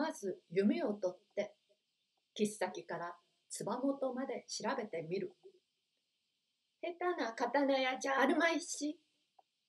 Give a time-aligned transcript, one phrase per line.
[0.00, 1.52] まず弓を取って
[2.34, 3.14] 切っ先から
[3.50, 5.30] つば元まで調べてみる
[6.80, 8.98] 下手な刀屋じゃあるまいし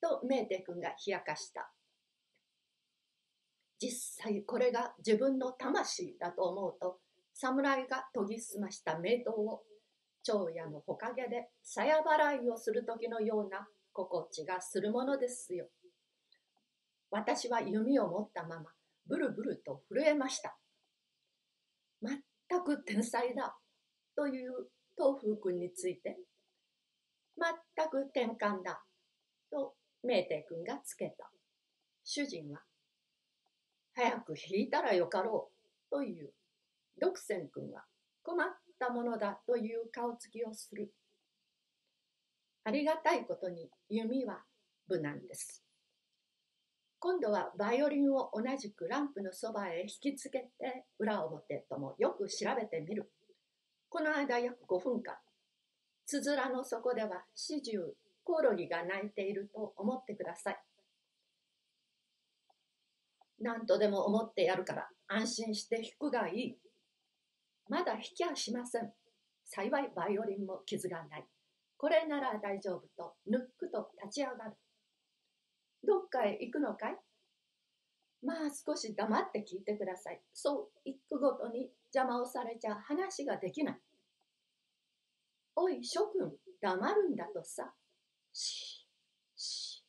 [0.01, 1.69] とメーテ君が冷やかした
[3.77, 6.99] 実際これが自分の魂だと思うと
[7.33, 9.63] 侍が研ぎ澄ました名刀を
[10.23, 15.65] 長屋のほかげでさや払いをする時のような心地がするものですよ。
[17.09, 18.69] 私は弓を持ったまま
[19.07, 20.57] ブルブルと震えました。
[22.01, 22.19] 全
[22.63, 23.55] く天才だ
[24.15, 24.51] という
[24.97, 26.17] 東風君について
[27.37, 28.83] 全く転換だ
[29.51, 31.29] と明帝君がつけた。
[32.03, 32.61] 主人は
[33.93, 36.31] 早く引いたらよかろうという。
[36.99, 37.83] 独占君は
[38.21, 38.47] 困っ
[38.79, 40.93] たものだという顔つきをする。
[42.63, 44.43] ありがたいことに弓は
[44.87, 45.63] 無難です。
[47.03, 53.11] 今度はバイオリンを同じくランプのそばへ引きつけて裏表ともよく調べてみる。
[53.89, 55.15] この間約5分間、
[56.05, 57.79] つづらの底では始終
[58.23, 60.59] コオロギが鳴いていると思ってください。
[63.39, 66.57] 何とでも思ってやるから安心して弾くがいい。
[67.67, 68.93] まだ弾きはしません。
[69.43, 71.25] 幸いバイオリンも傷がない。
[71.77, 74.53] これなら大丈夫と、ぬっくと立ち上がる。
[75.85, 76.97] どっかへ行くのかい？
[78.23, 80.21] まあ少し黙って聞いてください。
[80.33, 83.79] そう行くごとに邪魔をされちゃ話ができない。
[85.55, 87.73] おい諸君黙るんだとさ。
[88.33, 88.85] し
[89.35, 89.83] し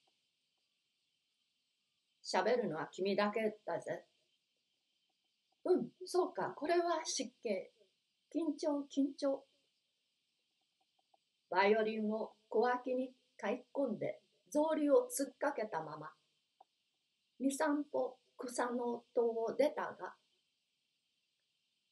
[2.24, 4.04] 喋るのは君だけだぜ。
[5.64, 7.50] うん、そうか、これは湿気。
[8.34, 9.44] 緊張、緊張。
[11.50, 14.18] バイオリンを小脇にかい込んで、
[14.52, 16.10] 草履を突っかけたまま、
[17.40, 20.12] 二三歩草の戸を出たが、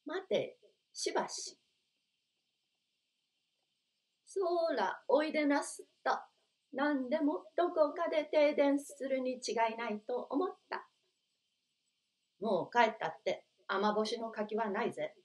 [0.05, 0.59] 待て、
[0.93, 1.57] しばし。
[4.27, 4.39] そ
[4.77, 6.29] ら、おいでなすった。
[6.71, 10.87] 何でもどこかで停電するに違いないと思った。
[12.39, 15.15] もう帰ったって雨干しの柿はないぜ。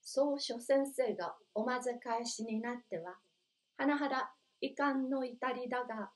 [0.00, 3.18] そう諸先生がおまぜ返しになっては、
[3.78, 6.10] 甚だ遺憾の至りだが、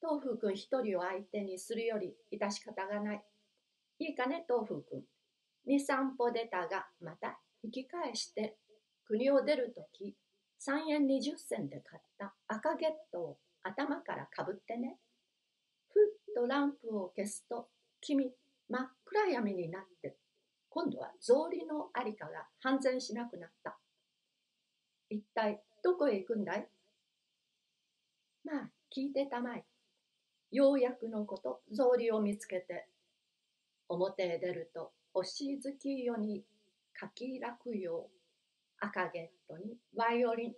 [0.00, 3.24] 東風君一人を相手にするより致し方がない。
[3.98, 5.04] いいかね、東風君。
[5.66, 8.56] 二三歩出たが、また引き返して、
[9.04, 10.16] 国を出るとき、
[10.58, 14.98] 三円二十銭で買った赤ゲットを頭からかぶってね。
[15.88, 15.98] ふ
[16.32, 17.68] っとランプを消すと、
[18.00, 18.32] 君、
[18.68, 20.16] 真っ暗闇になって、
[20.70, 23.78] 今度は草履のありかが半然しなくなった。
[25.10, 26.68] 一体どこへ行くんだい？
[28.50, 29.64] まあ、聞いてたまえ。
[30.50, 32.88] ようやくのこと、草履を見つけて、
[33.90, 36.42] 表へ出ると、押し月夜に
[36.94, 38.08] かき落葉、
[38.80, 40.54] 赤ゲットにバイオリン、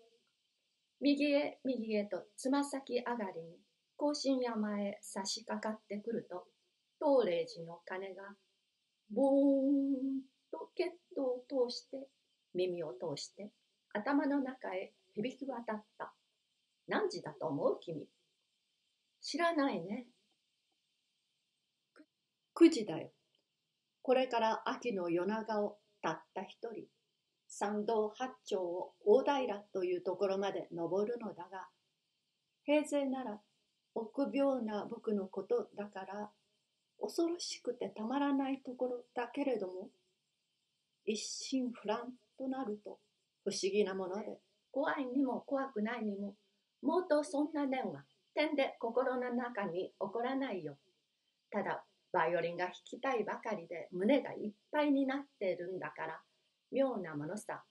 [1.01, 3.59] 右へ右へとつま先上がりに
[3.97, 6.47] 甲信山へ差し掛かってくると、
[7.01, 8.23] 東霊寺の鐘が
[9.11, 10.23] ボーン
[10.53, 12.07] と血統を通して
[12.55, 13.51] 耳を通して
[13.93, 16.13] 頭の中へ響き渡った。
[16.91, 17.79] 何時だと思う？
[17.81, 18.05] 君。
[19.23, 20.07] 知らないね。
[22.55, 23.11] 9時だよ。
[24.03, 26.85] これから秋の夜長をたった一人、
[27.49, 31.69] 参道八丁を大平というところまで登るのだが、
[32.65, 33.41] 平成なら
[33.95, 36.31] 臆病な僕のことだから
[37.01, 39.89] 恐ろしくてたまらないところだけれども
[41.05, 41.99] 一心不乱
[42.39, 42.99] となると
[43.43, 44.39] 不思議なもので
[44.71, 46.35] 怖いにも怖くないにも
[46.83, 48.05] もうとそんな念は
[48.35, 50.79] 点で心の中に起こらないよ。
[51.51, 56.21] ただバイオリンが弾きたいばかりで胸がいっぱいになっているんだから
[56.73, 57.65] 妙なものさ。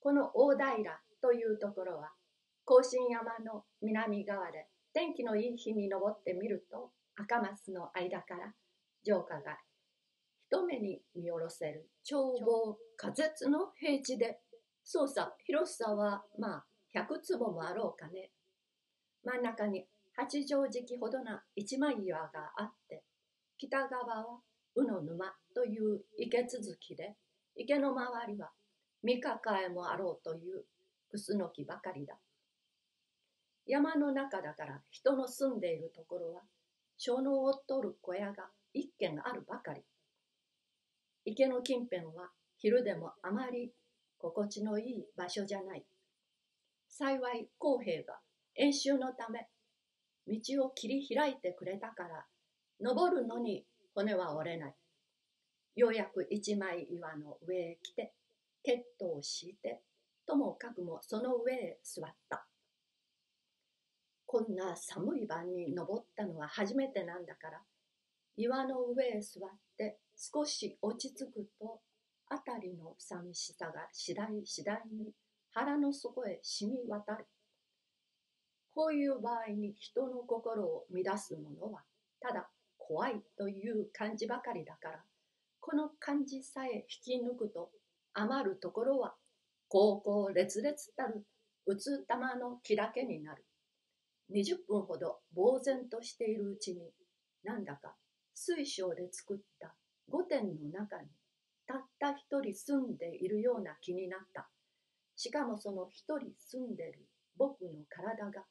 [0.00, 2.12] この大平というところは
[2.64, 8.52] 甲信山の南側で天気のいい日に登ってみると赤松の間から
[9.04, 9.58] 城下が
[10.50, 14.40] 一目に見下ろせる眺望仮絶の平地で。
[14.84, 18.30] そうさ広さはまあ100坪もあろうかね
[19.24, 23.02] 真ん中に八丈敷ほどな一枚岩があって
[23.58, 24.40] 北側は
[24.74, 27.14] 宇の沼という池続きで
[27.56, 28.50] 池の周りは
[29.02, 30.64] 三抱えもあろうという
[31.10, 32.16] クスノキばかりだ
[33.66, 36.42] 山の中だから人の住んでいるところは
[36.98, 39.82] 小脳を取る小屋が一軒あるばかり。
[41.24, 43.72] 池の近辺は昼でもあまり
[44.18, 45.84] 心地のいい場所じゃない。
[46.94, 48.18] 幸い公平が
[48.54, 49.48] 演習のため
[50.28, 52.26] 道を切り開いてくれたから
[52.80, 54.74] 登るのに骨は折れない。
[55.74, 58.12] ようやく一枚岩の上へ来て
[58.62, 59.80] 血統を敷いて
[60.26, 62.46] ともかくもその上へ座った
[64.26, 67.62] こんな寒い晩に登ったのは初めてなんだから
[68.36, 71.80] 岩の上へ座って少し落ち着くと
[72.28, 75.12] 辺りの寂しさが次第次第に
[75.52, 77.26] 腹の底へ染み渡る。
[78.74, 81.82] こういう場合に人の心を乱すものは
[82.20, 85.04] ただ怖いという感じばかりだから
[85.60, 87.70] この感じさえ引き抜くと
[88.14, 89.14] 余るところは
[89.68, 91.26] 高校烈烈たる
[91.66, 93.44] うつ玉の気だけになる。
[94.34, 96.90] 20分ほど呆然としているうちに
[97.44, 97.94] なんだか
[98.34, 99.74] 水晶で作った
[100.08, 101.08] 御殿の中に
[101.66, 104.48] たった一人住んでいるような気になった。
[105.16, 107.06] しかもその一人住んでる
[107.36, 108.44] 僕の体が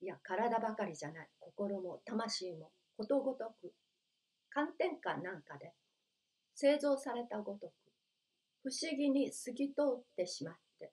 [0.00, 3.72] いや体ばかりじゃない心も魂もことごとく
[4.50, 5.72] 寒天下なんかで
[6.54, 7.72] 製造されたごとく
[8.62, 10.92] 不思議に透き通ってしまって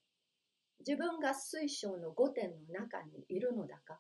[0.86, 4.00] 自分が水晶の御殿の中にいるのだか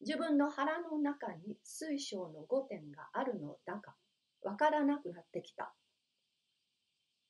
[0.00, 3.94] 自分の腹の中に水晶の御殿があるのだか
[4.42, 5.74] わからなくなってきた。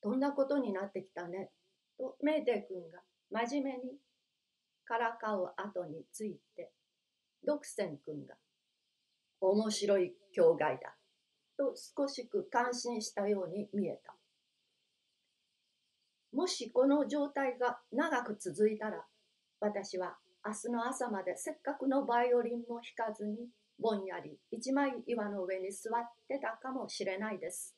[0.02, 1.50] どんなことになってきたね
[1.98, 3.00] とメーテ君が
[3.30, 3.98] 真面目に
[4.84, 6.72] からかう後について
[7.46, 8.34] ドクセン君が
[9.40, 10.94] 面白い境外だ
[11.56, 14.14] と少しく感心したように見えた。
[16.32, 19.04] もしこの状態が長く続いたら
[19.60, 23.48] 私は明日の朝までせっかくのバイオリンも弾かずに
[23.78, 27.76] ぼんやり一枚岩の上に座ってたかもしれないです。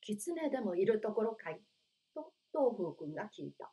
[0.00, 1.60] 狐でもいるところかい？
[2.52, 3.70] と東風君が聞いた。